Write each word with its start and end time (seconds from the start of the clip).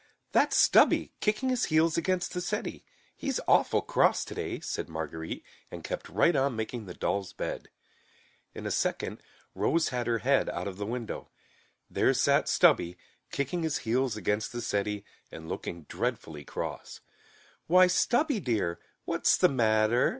"That's 0.31 0.55
Stubby, 0.57 1.13
kicking 1.19 1.49
his 1.49 1.65
heels 1.65 1.95
against 1.95 2.33
the 2.33 2.41
settee. 2.41 2.83
He's 3.15 3.39
awful 3.47 3.83
cross 3.83 4.25
today," 4.25 4.59
said 4.59 4.89
Marguerite, 4.89 5.43
and 5.69 5.83
kept 5.83 6.09
right 6.09 6.35
on 6.35 6.55
making 6.55 6.87
the 6.87 6.95
doll's 6.95 7.33
bed. 7.33 7.69
In 8.55 8.65
a 8.65 8.71
second 8.71 9.21
Rose 9.53 9.89
had 9.89 10.07
her 10.07 10.17
head 10.17 10.49
out 10.49 10.67
of 10.67 10.77
the 10.77 10.87
window. 10.87 11.29
There 11.87 12.15
sat 12.15 12.49
Stubby, 12.49 12.97
kicking 13.31 13.61
his 13.61 13.77
heels 13.85 14.17
against 14.17 14.51
the 14.51 14.61
settee 14.63 15.05
and 15.31 15.47
looking 15.47 15.83
dreadfully 15.83 16.45
cross. 16.45 17.01
"Why, 17.67 17.85
Stubby 17.85 18.39
dear, 18.39 18.79
what's 19.05 19.37
the 19.37 19.49
matter?" 19.49 20.09